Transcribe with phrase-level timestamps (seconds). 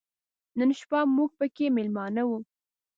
[0.57, 2.31] نن شپه موږ پکې مېلمانه و.